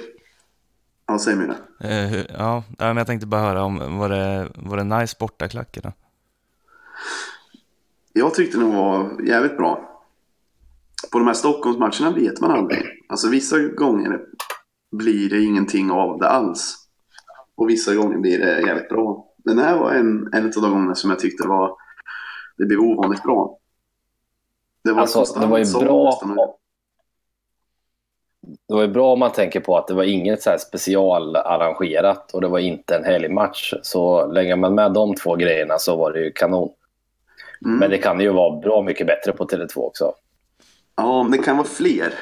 [1.06, 1.54] Ja, säg Myra.
[1.84, 5.92] Eh, ja, men jag tänkte bara höra om, var det, var det nice bortaklackarna?
[8.12, 9.89] Jag tyckte den var jävligt bra.
[11.12, 12.82] På de här Stockholmsmatcherna vet man aldrig.
[13.08, 14.20] Alltså vissa gånger
[14.90, 16.76] blir det ingenting av det alls.
[17.54, 19.26] Och vissa gånger blir det jävligt bra.
[19.36, 21.76] Den här var en, en av de gångerna som jag tyckte var,
[22.58, 23.58] det blev ovanligt bra.
[24.84, 26.20] Det var, Alltså, det var ju bra.
[28.68, 32.34] Det var ju bra om man tänker på att det var inget så här specialarrangerat
[32.34, 33.74] och det var inte en helgmatch.
[33.82, 36.70] Så lägger man med de två grejerna så var det ju kanon.
[37.64, 37.78] Mm.
[37.78, 40.14] Men det kan ju vara bra mycket bättre på Tele2 också.
[41.00, 42.14] Ja, det kan vara fler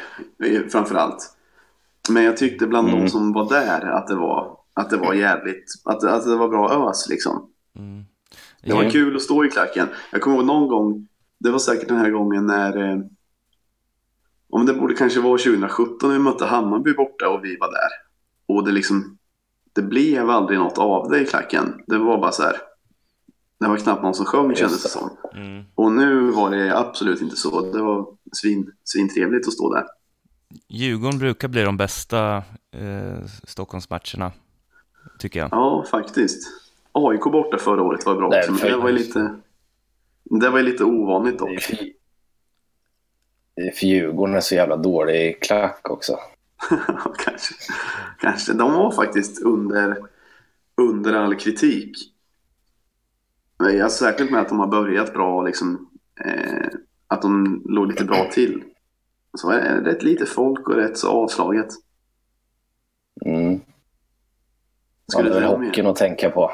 [0.44, 1.34] eh, framför allt.
[2.10, 3.00] Men jag tyckte bland Mm.
[3.00, 6.48] de som var där att det var, att det var jävligt, att, att det var
[6.48, 7.50] bra ös liksom.
[7.78, 8.04] Mm.
[8.62, 9.88] Det var kul att stå i klacken.
[10.12, 12.98] Jag kommer ihåg någon gång, det var säkert den här gången när, eh,
[14.50, 17.90] om det borde kanske vara 2017 när vi mötte Hammarby borta och vi var där.
[18.46, 19.18] Och det liksom,
[19.72, 21.80] det blev aldrig något av det i klacken.
[21.86, 22.56] Det var bara så här,
[23.60, 25.10] det var knappt någon som sjöng Just kändes det som.
[25.34, 25.64] Mm.
[25.74, 27.72] Och nu var det absolut inte så.
[27.72, 29.84] Det var svin, svintrevligt att stå där.
[30.68, 32.36] Djurgården brukar bli de bästa
[32.76, 34.32] eh, Stockholmsmatcherna,
[35.18, 35.48] tycker jag.
[35.52, 36.48] Ja, faktiskt.
[36.92, 39.34] AIK borta förra året var bra Nej, också, men det var ju lite,
[40.24, 41.60] det var ju lite ovanligt dock.
[41.60, 41.76] för,
[43.56, 46.18] det är för Djurgården är så jävla dålig klack också.
[47.24, 47.54] kanske.
[48.20, 48.52] kanske.
[48.52, 49.96] De var faktiskt under,
[50.76, 52.14] under all kritik.
[53.58, 55.90] Jag är säkert med att de har börjat bra, liksom,
[56.24, 56.68] eh,
[57.06, 58.64] att de låg lite bra till.
[59.34, 61.68] Så är det rätt lite folk och rätt så avslaget.
[63.26, 63.52] Mm.
[63.52, 63.60] Ja,
[65.06, 66.50] Skulle det är hockeyn att tänka på.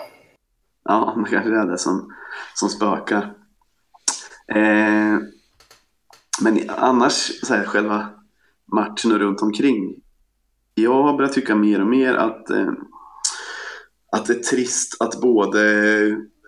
[0.84, 2.14] Ja, men kanske det är det som,
[2.54, 3.34] som spökar.
[4.48, 5.18] Eh,
[6.42, 8.08] men annars, så här, själva
[8.72, 9.94] matchen och runt omkring.
[10.74, 12.72] Jag har börjat tycka mer och mer att, eh,
[14.12, 15.60] att det är trist att både,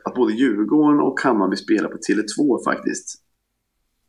[0.06, 3.22] att både Djurgården och Hammarby spelar på Tele2 faktiskt.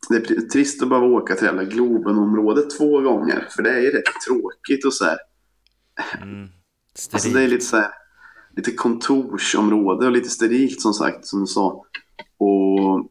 [0.10, 3.82] Det är trist att behöva åka till det jävla Globenområdet två gånger, för det är
[3.82, 5.18] ju rätt tråkigt och så här.
[6.22, 6.50] Mm.
[7.14, 7.92] Alltså det är lite så här,
[8.56, 11.86] lite kontorsområde och lite sterilt som sagt, som du sa.
[12.38, 13.10] Och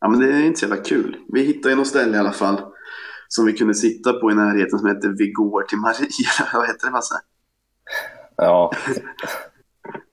[0.00, 1.16] ja, men det är inte så jävla kul.
[1.32, 2.60] Vi hittade ju något ställe i alla fall
[3.28, 6.08] som vi kunde sitta på i närheten som hette Vi går till Maria.
[6.52, 6.92] Vad heter det?
[6.92, 7.14] Massa?
[8.36, 8.72] Ja,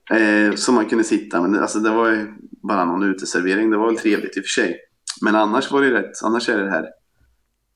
[0.09, 3.71] Eh, som man kunde sitta, men det, alltså, det var ju bara någon uteservering.
[3.71, 4.77] Det var väl trevligt i och för sig.
[5.21, 6.23] Men annars var det rätt.
[6.23, 6.85] Annars är det här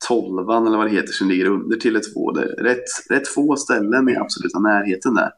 [0.08, 2.36] tolvan eller vad det heter som ligger under Tele2.
[2.36, 5.32] Det är rätt, rätt få ställen i absoluta närheten där.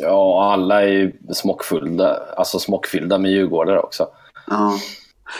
[0.00, 4.06] ja alla är ju smockfyllda, alltså smockfyllda med djurgårdare också.
[4.46, 4.78] Ja.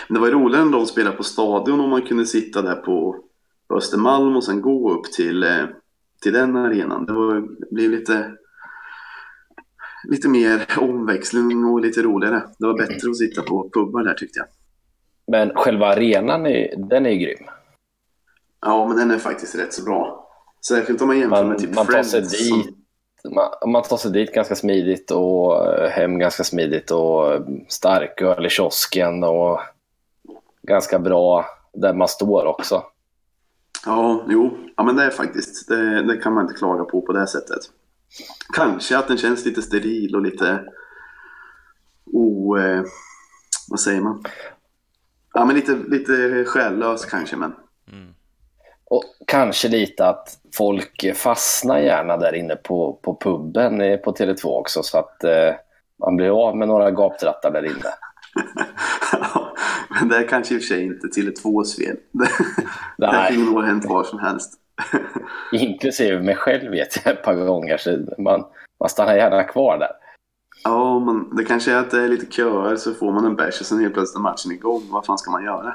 [0.09, 2.75] Men det var ju roligare när de spelade på Stadion och man kunde sitta där
[2.75, 3.17] på,
[3.69, 5.65] på Östermalm och sen gå upp till, eh,
[6.23, 7.07] till den arenan.
[7.07, 8.31] Det var, det blev lite,
[10.09, 12.43] lite mer omväxling och lite roligare.
[12.59, 14.47] Det var bättre att sitta på pubbar där tyckte jag.
[15.27, 17.47] Men själva arenan är, den är ju grym.
[18.61, 20.29] Ja, men den är faktiskt rätt så bra.
[20.69, 22.49] Särskilt om man jämför Man, med typ man tar sig Friends.
[22.49, 22.77] som- dit.
[23.35, 28.47] Man, man tar sig dit ganska smidigt och eh, hem ganska smidigt och eh, starköl
[28.47, 29.61] i kiosken och
[30.63, 32.83] ganska bra där man står också.
[33.87, 34.51] Ja, jo.
[34.77, 35.69] Ja, men det är faktiskt.
[35.69, 37.59] Det, det kan man inte klaga på på det sättet.
[38.55, 40.65] Kanske att den känns lite steril och lite...
[42.07, 42.57] O...
[42.59, 42.83] Eh,
[43.69, 44.23] vad säger man?
[45.35, 47.55] Ja, men lite, lite själlös kanske, men...
[47.93, 48.15] Mm.
[48.85, 54.47] Och kanske lite att folk fastnar gärna där inne på, på puben eh, på Tele2
[54.47, 55.55] också så att eh,
[55.99, 57.91] man blir av med några gaptrattar där inne.
[59.13, 59.55] Ja,
[60.01, 61.97] men det är kanske i och för sig inte till ett tvås fel.
[62.99, 64.62] Det, kan nog ha hänt var som helst.
[65.53, 68.45] Inklusive mig själv vet jag ett par gånger så man,
[68.81, 69.91] man stannar gärna kvar där.
[70.65, 73.61] Ja, men det kanske är att det är lite köer så får man en bärs
[73.61, 74.83] och sen helt plötsligt är matchen igång.
[74.91, 75.75] Vad fan ska man göra?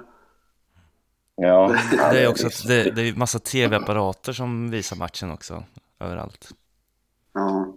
[1.35, 1.75] Ja,
[2.11, 5.63] Det är också att det, det är massa tv-apparater som visar matchen också,
[5.99, 6.49] överallt.
[7.33, 7.73] Ja.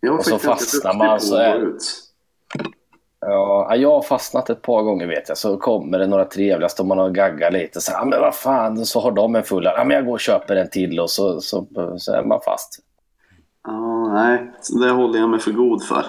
[0.00, 1.82] Jag Och så fastnar man, så är- ut.
[3.26, 5.38] Ja, jag har fastnat ett par gånger vet jag.
[5.38, 7.80] Så kommer det några trevliga, står man och gaggar lite.
[7.80, 9.64] Så, men vad fan, så har de en full.
[9.64, 11.66] Ja, men jag går och köper en till och så, så,
[11.98, 12.78] så är man fast.
[13.64, 16.04] Ja, nej, så det håller jag mig för god för.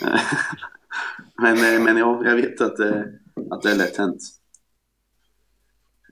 [1.42, 3.04] men eh, men ja, jag vet att, det-
[3.50, 4.20] att det är lätt hänt.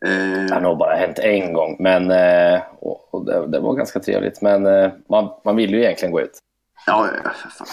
[0.01, 0.09] Det
[0.51, 4.43] har Eh, nog bara hänt en gång, men eh, och, det, det var ganska trevligt.
[4.43, 6.39] Men eh, man, man vill ju egentligen gå ut.
[6.87, 7.67] ja, ja, för fan.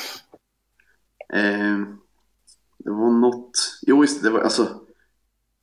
[2.83, 3.51] Det var något...
[3.81, 4.29] Jo, just det.
[4.29, 4.67] det var, alltså,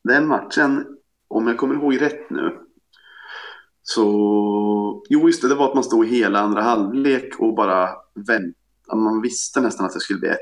[0.04, 0.86] den matchen
[1.28, 2.58] om jag kommer ihåg rätt nu.
[3.82, 4.04] Så,
[5.08, 8.54] jo just det, det var att man stod hela andra halvlek och bara väntade.
[8.94, 10.34] Man visste nästan att det skulle bli 1-1.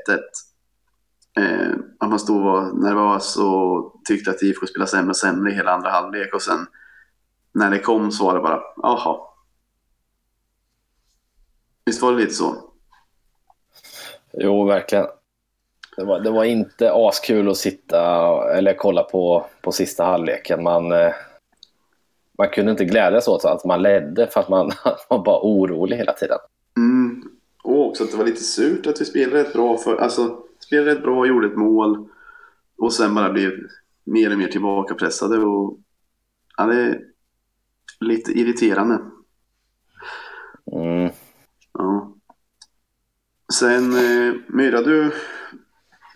[1.37, 5.51] Eh, att man stod och var nervös och tyckte att IFK spelade sämre och sämre
[5.51, 6.67] i hela andra halvlek och sen
[7.51, 9.17] när det kom så var det bara, jaha.
[11.85, 12.71] Visst var det lite så?
[14.33, 15.07] Jo, verkligen.
[15.97, 17.99] Det var, det var inte askul att sitta
[18.57, 20.63] eller kolla på, på sista halvleken.
[20.63, 21.13] Man, eh,
[22.37, 24.71] man kunde inte glädjas åt att man ledde för att man
[25.09, 26.37] var bara orolig hela tiden.
[26.77, 27.23] Mm.
[27.63, 29.77] Och också att det var lite surt att vi spelade rätt bra.
[29.77, 32.07] För, alltså, spelade rätt bra, gjorde ett mål
[32.77, 33.51] och sen bara blev
[34.03, 35.37] mer och mer tillbakapressade.
[35.37, 35.79] Och,
[36.57, 37.01] ja, det är
[37.99, 38.99] lite irriterande.
[40.71, 41.09] Mm.
[41.73, 42.13] Ja.
[43.53, 45.11] Sen, eh, Myra, du,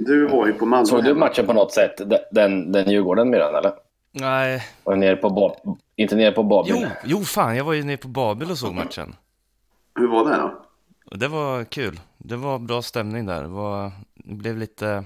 [0.05, 0.85] du var ju på Malmö.
[0.85, 2.01] Såg du matchen på något sätt?
[2.31, 3.73] Den, den Djurgården, Myran, eller?
[4.11, 6.71] Nej, Var nere på Bob, inte nere på Babel?
[6.81, 9.15] jo, jo fan, jag var ju nere på Babel och såg matchen.
[9.95, 10.65] Hur var det då?
[11.17, 11.99] Det var kul.
[12.17, 13.41] Det var bra stämning där.
[13.41, 15.03] Det, var, det blev lite...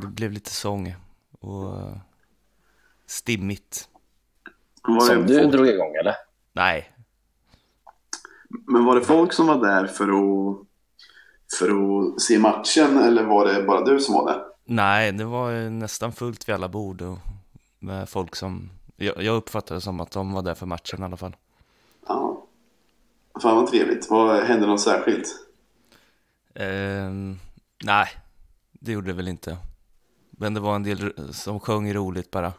[0.00, 0.94] Det blev lite sång
[1.40, 1.74] och
[3.06, 3.88] stimmigt.
[4.82, 6.14] Var Som du folk, drog igång, eller?
[6.52, 6.90] Nej,
[8.66, 10.66] men var det folk som var där för att,
[11.58, 14.44] för att se matchen eller var det bara du som var där?
[14.64, 17.18] nej, det var nästan fullt vid alla bord och
[17.78, 18.70] med folk som...
[18.96, 21.36] Jag, jag uppfattade det som att de var där för matchen i alla fall.
[22.06, 22.46] Ja.
[23.42, 24.10] Fan vad trevligt.
[24.10, 25.28] Vad hände något särskilt?
[26.54, 27.38] Ehm,
[27.84, 28.08] nej,
[28.72, 29.56] det gjorde det väl inte.
[30.30, 32.52] Men det var en del som sjöng roligt bara.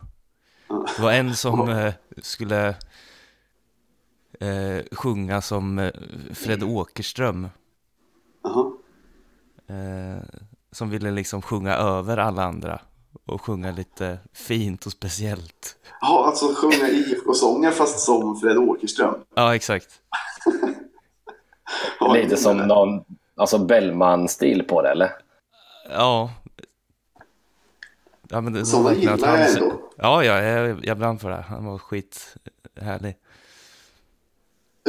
[0.68, 2.68] Det var en som eh, skulle
[4.40, 5.92] eh, sjunga som eh,
[6.34, 7.50] Fred Åkerström.
[8.44, 8.72] Jaha.
[9.70, 10.24] Eh,
[10.72, 12.82] som ville liksom sjunga över alla andra.
[13.26, 15.76] Och sjunga lite fint och speciellt.
[16.02, 19.16] Ja, alltså sjunga IFK-sånger fast som Fred Åkerström.
[19.36, 19.88] Ja, exakt.
[22.14, 23.04] Lite som någon
[23.36, 25.12] alltså Bellman-stil på det, eller?
[25.90, 26.32] Ja.
[28.30, 29.74] ja men det, Sådana gillar jag han- ändå.
[29.98, 31.46] Ja, ja jag, jag brann för det.
[31.50, 32.36] Han var skit
[32.82, 33.18] härlig.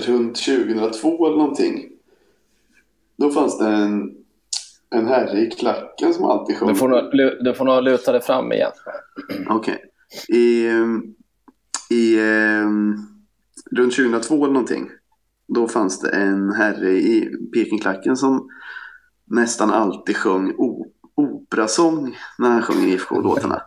[0.01, 1.89] Runt 2002 eller någonting.
[3.17, 4.15] Då fanns det en,
[4.95, 6.69] en herre i klacken som alltid sjöng.
[6.69, 8.73] Du får, nog, lu- du får nog luta dig fram igen.
[9.49, 9.85] Okej.
[10.29, 11.03] I, ehm,
[11.91, 12.95] i, ehm,
[13.71, 14.91] runt 2002 eller någonting.
[15.55, 18.49] Då fanns det en herre i Pekingklacken som
[19.27, 20.55] nästan alltid sjöng
[21.15, 23.63] operasång när han sjöng IFK-låtarna.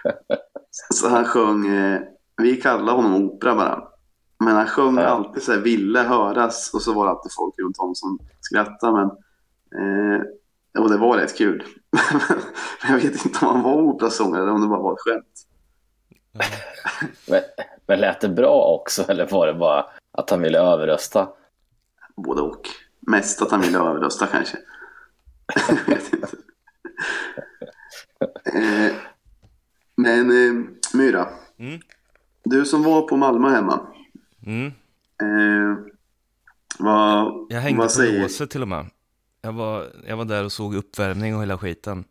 [0.94, 2.00] så han sjöng, eh,
[2.42, 3.82] vi kallade honom opera bara.
[4.44, 5.02] Men han sjöng Ja.
[5.06, 8.92] alltid så här, ville höras och så var det alltid folk runt om som skrattade.
[8.92, 9.06] Men,
[10.16, 10.22] eh,
[10.78, 11.64] och det var rätt kul.
[12.82, 15.46] men jag vet inte om han var operasångare eller om det bara var ett skämt.
[17.28, 17.42] Men,
[17.86, 21.28] men lät det bra också, eller var det bara att han ville överrösta?
[22.16, 22.68] Både och.
[23.00, 24.58] Mest att han ville överrösta kanske.
[25.86, 26.28] Jag vet inte.
[28.44, 28.92] Eh,
[29.96, 31.80] men eh, Myra, Mm.
[32.44, 33.80] du som var på Malmö hemma.
[34.46, 34.66] Mm.
[35.22, 35.78] Eh,
[36.78, 38.22] vad, Jag hängde vad på säger...
[38.22, 38.86] låset till och med.
[39.46, 42.04] Jag var, jag var där och såg uppvärmning och hela skiten.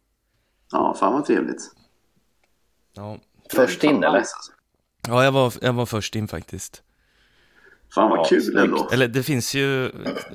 [0.71, 1.62] Ja, fan vad trevligt.
[2.93, 3.17] Ja,
[3.52, 4.17] Först in, eller?
[4.17, 4.36] alltså.
[5.08, 6.84] ja jag, var, jag var först in faktiskt.
[7.95, 8.58] Fan vad Ja, kul snyggt.
[8.60, 8.89] ändå.
[8.91, 9.86] Eller det finns ju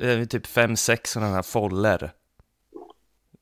[0.01, 2.13] eh, typ fem, sex sådana här foller.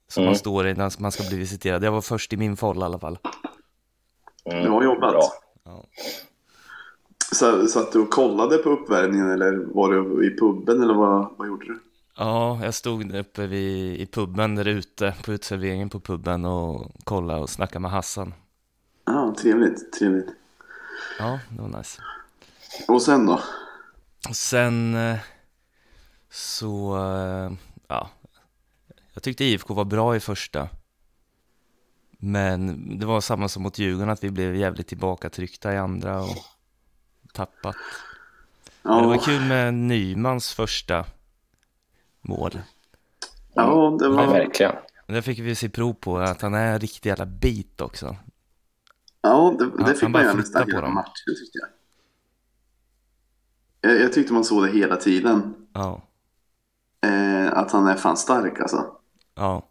[0.09, 0.31] Som Mm.
[0.31, 1.85] man står i när man ska bli visiterad.
[1.85, 3.19] Jag var först i min folla i alla fall.
[4.45, 5.13] Mm, Bra jobbat.
[5.13, 5.23] Bra.
[5.65, 5.85] Ja.
[7.33, 11.49] Så, satt du och kollade på uppvärmningen eller var du i puben eller vad, vad
[11.49, 11.79] gjorde du?
[12.21, 17.41] Ja, jag stod uppe vid, i puben där ute, på utserveringen på puben och kollade
[17.41, 18.35] och snackade med Hassan.
[19.05, 20.29] Ja, trevligt, trevligt.
[21.19, 22.03] Ja, det var nice.
[22.89, 23.41] Och sen då?
[24.29, 25.19] Och sen eh,
[26.31, 27.53] så, eh,
[27.89, 28.11] ja,
[29.13, 30.69] jag tyckte IFK var bra i första.
[32.11, 36.37] Men det var samma som mot Djurgården, att vi blev jävligt tillbakatryckta i andra och
[37.33, 37.77] tappat.
[38.83, 41.05] Men det var Ja, kul med Nymans första
[42.29, 42.59] mål.
[43.55, 44.27] ja det Ja, var...
[44.27, 44.73] verkligen.
[45.07, 48.17] Men Där fick vi se prov på att han är en riktig jävla bit också.
[49.23, 50.95] Ja, det, Han- det fick han man flyttar nästan på hela dem.
[50.95, 51.69] matchen tyckte jag.
[53.81, 54.01] jag.
[54.03, 55.55] Jag tyckte man såg det hela tiden.
[55.73, 56.03] Ja,
[57.07, 58.87] Eh, att han är fan stark alltså.
[59.35, 59.63] ja.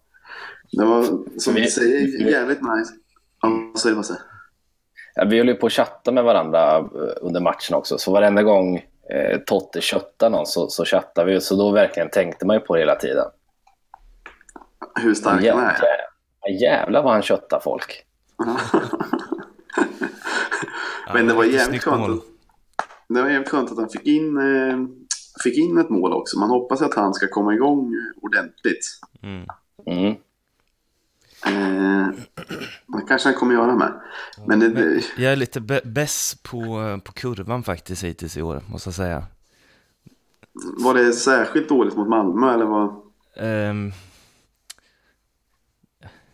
[0.71, 1.03] Det var,
[1.39, 2.93] som Vi- du säger, vi- jävligt nice.
[3.41, 4.21] Ja, säg vad säger
[5.15, 6.85] Ja, vi höll ju på att chatta med varandra eh,
[7.21, 11.41] under matchen också, så varenda gång eh, Totte köttade någon så, så chattade vi.
[11.41, 13.25] Så då verkligen tänkte man ju på det hela tiden.
[15.01, 15.77] Hur stark han är.
[16.61, 18.03] jävlar vad han köttar folk.
[21.13, 22.23] Men det var jävligt skönt.
[23.09, 24.77] Det var jävligt skönt att han fick in, eh,
[25.43, 26.39] fick in ett mål också.
[26.39, 28.85] Man hoppas att han ska komma igång ordentligt.
[29.23, 29.45] Mm.
[29.85, 30.15] Mm.
[31.47, 32.07] Eh,
[32.87, 34.01] det kanske han kommer göra med.
[34.47, 38.41] Men det, det, Jag är lite bä- bäst på, eh, på kurvan faktiskt hittills i
[38.41, 39.25] år, måste jag säga.
[40.83, 43.01] var det särskilt dåligt mot Malmö eller vad?
[43.35, 43.91] Ehm,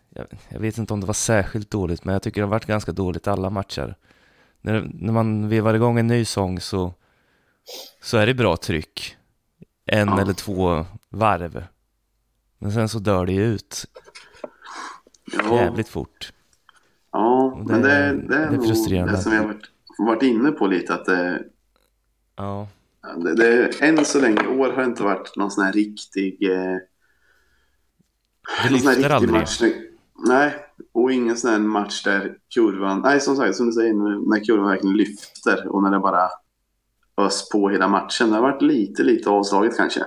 [0.09, 2.65] jag, jag vet inte om det var särskilt dåligt, men jag tycker det har varit
[2.65, 3.95] ganska dåligt alla matcher.
[4.61, 6.93] När, när man vevar igång en ny sång så,
[8.01, 9.17] så är det bra tryck.
[9.85, 10.21] En Ja.
[10.21, 11.63] eller två varv.
[12.59, 13.85] Men sen så dör det ju ut
[15.37, 16.33] Ja, jävligt fort.
[17.11, 19.11] ja Och men det- det, det det är är nog frustrerande.
[19.13, 20.93] det som har varit, varit inne på lite.
[20.93, 21.43] Att det,
[22.35, 22.67] Ja,
[23.17, 26.43] det, det, än så länge år har det inte varit någon sån här riktig...
[26.51, 26.77] Eh,
[28.63, 29.31] det någon sån här lyfter aldrig.
[29.31, 29.61] match.
[30.27, 30.55] Nej,
[30.91, 33.01] och ingen sån här match där kurvan...
[33.01, 33.93] Nej, som sagt, som du säger,
[34.29, 36.29] när kurvan verkligen lyfter och när det bara
[37.17, 38.29] ös på hela matchen.
[38.29, 40.05] Det har varit lite, lite avslaget kanske.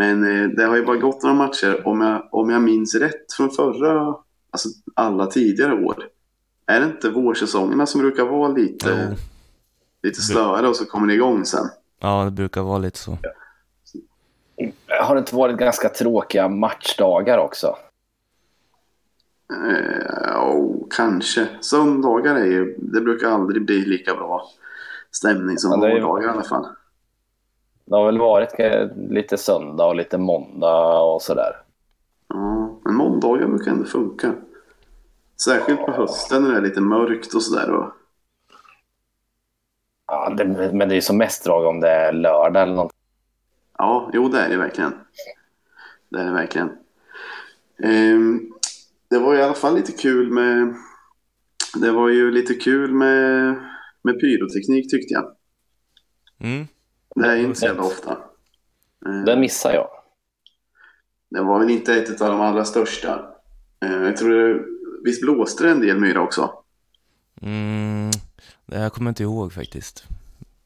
[0.00, 0.20] Mm.
[0.20, 1.82] Men eh, det har ju bara gått några matcher.
[1.88, 4.14] Om jag, om jag minns rätt från förra,
[4.50, 6.04] alltså alla tidigare år.
[6.66, 9.16] Är det inte vårsäsongerna som brukar vara lite, Jo.
[10.02, 11.66] lite slöare och så kommer det igång sen?
[12.00, 13.18] Ja, det brukar vara lite så.
[15.00, 17.76] Har det inte varit ganska tråkiga matchdagar också?
[19.52, 21.48] Eh, oh, kanske.
[21.60, 24.50] Söndagar är ju, det brukar aldrig bli lika bra
[25.10, 26.66] stämning som Ja, vårdagar i alla fall.
[27.88, 28.54] Det har väl varit
[29.10, 31.52] lite söndag och lite måndag och sådär.
[32.28, 34.34] Ja, men måndagar brukar ändå funka.
[35.44, 37.70] Särskilt på hösten när det är lite mörkt och sådär.
[37.70, 37.92] Och,
[40.06, 42.92] Ja, det, men det är ju som mest drag om det är lördag eller något.
[43.78, 44.94] ja, jo det är det verkligen.
[46.08, 46.70] Det är det verkligen.
[47.82, 48.52] Ehm,
[49.10, 50.74] det var i alla fall lite kul med...
[51.80, 53.54] Det var ju lite kul med,
[54.02, 55.32] med pyroteknik tyckte jag.
[56.40, 56.66] Mm.
[57.14, 58.18] Det är inte så jävla ofta.
[59.06, 59.88] Ehm, Den missar jag.
[61.30, 63.28] Det var väl inte ett av de allra största.
[63.84, 64.64] Eh, Jag tror det,
[65.04, 66.52] visst blåste det en del myra också?
[67.42, 68.10] Mm.
[68.66, 70.04] Det här kommer jag inte ihåg faktiskt.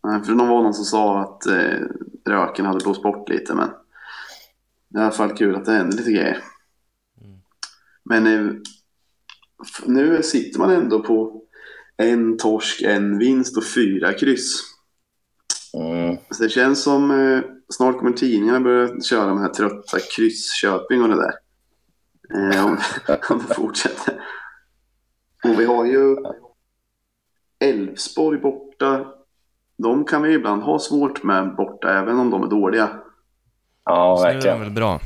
[0.07, 1.78] Eh, För det var någon som sa att eh,
[2.26, 3.68] röken hade blåst bort lite, men
[4.88, 6.38] det är i alla fall kul att det hände lite grejer.
[8.05, 8.52] Men eh,
[9.87, 11.42] nu sitter man ändå på
[11.96, 14.61] en torsk, en vinst och fyra kryss.
[15.74, 16.16] Mm.
[16.30, 21.02] Så det känns som eh, snart kommer tidningarna börja köra med den här trötta kryssköping
[21.02, 21.35] och det där.
[22.35, 22.78] Eh, om,
[23.30, 24.22] om det fortsätter.
[25.44, 26.16] Och vi har ju
[27.58, 29.06] Elfsborg borta.
[29.76, 32.90] De kan vi ibland ha svårt med borta, även om de är dåliga.
[33.85, 34.61] Ja, Så nu är de verkligen.
[34.61, 35.00] väl bra.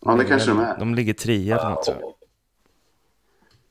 [0.00, 0.78] Ja, det kanske de är.
[0.78, 1.92] De ligger trea eller något så.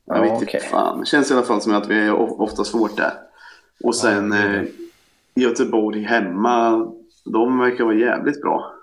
[0.05, 0.61] Ja, Jag vet inte okej.
[0.61, 0.99] fan.
[0.99, 2.11] Det känns i alla fall som att vi är
[2.41, 3.13] ofta svårt där.
[3.83, 4.67] Och sen Ja, det är det.
[5.37, 6.85] Göteborg hemma.
[7.25, 8.73] De verkar vara jävligt bra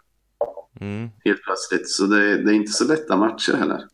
[0.80, 1.10] Mm.
[1.24, 1.88] helt plötsligt.
[1.88, 3.84] Så det, det är inte så lätta matcher heller.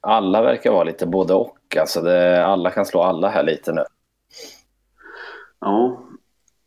[0.00, 1.76] Alla verkar vara lite både och.
[1.80, 3.84] Alltså det, alla kan slå alla här lite nu.
[5.60, 6.08] Ja,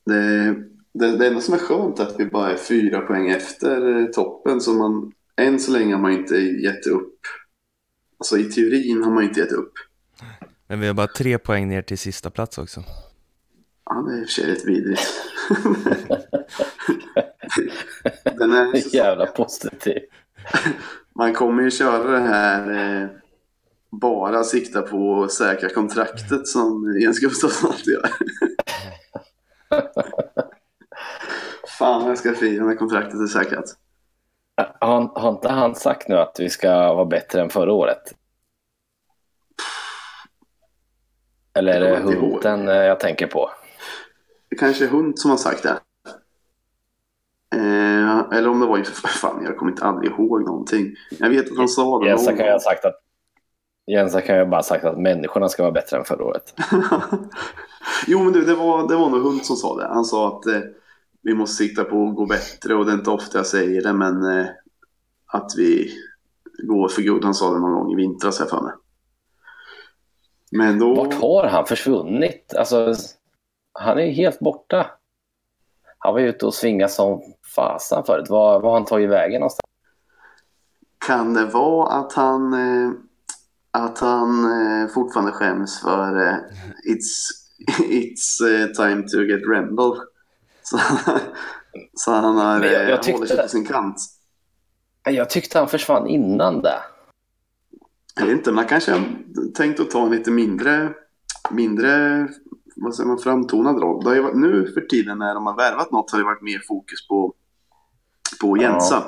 [0.06, 0.54] det,
[0.94, 4.62] det, det enda som är skönt är att vi bara är fyra poäng efter toppen.
[4.62, 7.20] Så man, än så länge har man inte gett upp.
[8.18, 9.74] Alltså i teorin har man inte gett upp.
[10.68, 12.84] Men vi har bara tre poäng ner till sista plats också.
[13.93, 15.01] Ja, det är i och för sig rätt vidrigt.
[18.38, 19.97] Den är Jävla positiv.
[21.15, 23.10] Man kommer ju köra det här eh,
[23.89, 28.10] bara sikta på att säkra kontraktet som Jens Gustafsson alltid gör.
[31.79, 33.65] Fan jag ska fira när kontraktet är säkrat.
[34.79, 38.15] Har, har inte han sagt nu att vi ska vara bättre än förra året?
[41.54, 41.98] Eller är det.
[41.98, 43.52] Hunten eh, jag tänker på?
[44.52, 45.79] Det kanske är Hund som har sagt det.
[47.56, 50.95] Eh, eller om det var ju för fan, jag kommer inte aldrig ihåg någonting.
[51.19, 52.08] Jag vet att han sa det.
[52.08, 52.95] Jensa kan ju ha sagt att
[53.87, 56.54] Jensa kan ju bara ha sagt att människorna ska vara bättre än förra året.
[58.08, 59.87] jo, men du, det var, det var nog Hund som sa det.
[59.87, 60.62] Han sa att eh,
[61.21, 63.93] vi måste sikta på att gå bättre och det är inte ofta jag säger det,
[63.93, 64.45] men eh,
[65.25, 65.91] att vi
[66.63, 67.23] går för guld.
[67.23, 68.73] Han sa det någon gång i vintras, jag för mig.
[70.52, 70.95] Men då...
[70.95, 72.54] Vart har han försvunnit?
[72.58, 72.95] Alltså,
[73.74, 74.88] han är helt borta.
[75.98, 77.22] Han var ute och svingade som
[77.56, 78.30] fasan förut.
[78.30, 79.65] Var, har han tagit vägen någonstans?
[81.08, 82.92] Kan det vara att han, eh,
[83.72, 86.36] att han eh, fortfarande skäms för eh,
[86.90, 87.28] It's,
[87.80, 89.92] it's time to get Rendell?
[90.63, 90.80] Så,
[91.94, 93.98] så han har jag- jag tyckte håller sig på sin kant.
[95.04, 96.78] Jag tyckte han försvann innan det.
[98.15, 99.04] Jag vet inte, man kanske
[99.56, 100.94] tänkt att ta en lite mindre
[101.52, 102.28] mindre
[102.76, 104.04] vad säger man, framtonad roll.
[104.04, 106.42] Det har ju varit, nu för tiden när de har värvat något har det varit
[106.42, 107.34] mer fokus på,
[108.42, 108.62] på Ja.
[108.62, 109.04] Jensa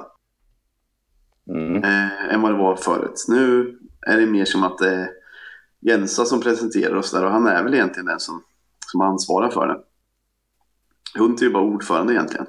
[1.50, 1.84] Mm.
[1.84, 3.26] eh, än vad det var förut.
[3.28, 5.10] Nu är det mer som att det är
[5.80, 8.44] Jensa som presenterar oss där och han är väl egentligen den som,
[8.92, 9.80] som ansvarar för det.
[11.20, 12.46] Hunt är ju bara ordförande egentligen.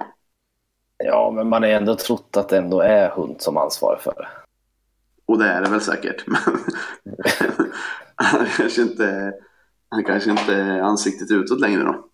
[0.99, 4.29] Ja, men man har ändå trott att det ändå är hund som ansvarar för det.
[5.27, 6.25] Och det är det väl säkert.
[6.27, 6.37] Men
[8.57, 9.33] kanske inte
[9.95, 12.09] han kanske inte är ansiktet utåt längre då.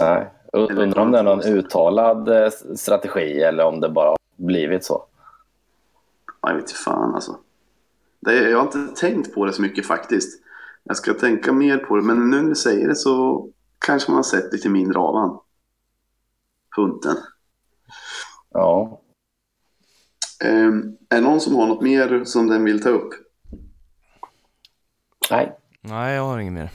[0.00, 0.30] Nej.
[0.52, 5.04] Undrar om det är någon uttalad eh, strategi eller om det bara blivit så.
[6.42, 7.38] Ja, Jag vet inte fan alltså.
[8.20, 10.42] Det, jag har inte tänkt på det så mycket faktiskt.
[10.84, 13.48] Jag ska tänka mer på det, men nu när du säger det så
[13.78, 15.38] kanske man har sett lite mindre av han.
[16.76, 17.16] Hunten.
[18.50, 19.00] Ja.
[20.44, 23.10] Um, är det någon som har något mer som den vill ta upp?
[25.30, 25.59] Nej.
[25.80, 26.70] Nej, jag har inget mer.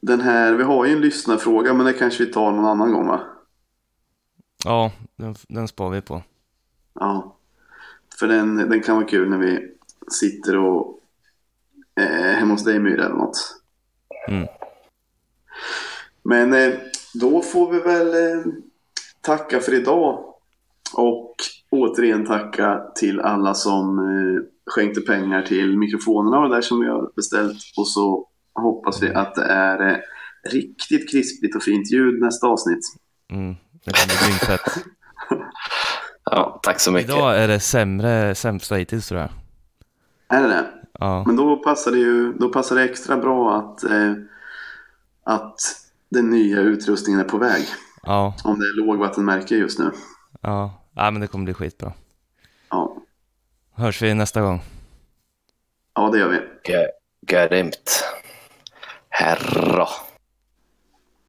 [0.00, 3.06] Den här, vi har ju en lyssnarfråga, men det kanske vi tar någon annan gång
[3.06, 3.20] va?
[4.64, 6.22] Ja, den, den spar vi på.
[6.94, 7.36] Ja.
[8.18, 9.74] För den, den kan vara kul när vi
[10.10, 11.00] sitter och
[12.00, 13.60] eh, hemma hos dig Myra eller något.
[14.28, 14.46] Mm.
[16.22, 16.78] Men eh,
[17.14, 18.44] då får vi väl eh,
[19.20, 20.34] tacka för idag.
[20.96, 21.34] Och
[21.70, 26.86] återigen tacka till alla som eh, skänkte pengar till mikrofonerna och det där som vi
[26.88, 27.56] har beställt.
[27.76, 29.96] Och så hoppas vi att det är eh,
[30.52, 32.80] riktigt krispigt och fint ljud nästa avsnitt.
[33.32, 33.54] Mm,
[33.84, 34.84] det kommer bli dyngfett.
[36.30, 37.10] Ja, tack så mycket.
[37.10, 39.30] Idag är det sämre, sämsta hittills tror jag.
[40.28, 40.66] Är det det?
[40.98, 44.12] Ja, Men då passar det ju då passar det extra bra att, eh,
[45.24, 45.56] att
[46.10, 47.62] den nya utrustningen är på väg.
[48.02, 49.90] ja, Om det är lågvattenmärke just nu.
[50.40, 50.82] ja.
[50.98, 51.92] Ja, men det kommer bli skitbra.
[53.76, 54.60] Hörs vi nästa gång.
[55.94, 56.40] ja det gör vi.
[57.26, 58.04] Grymt.
[59.08, 59.88] Herra.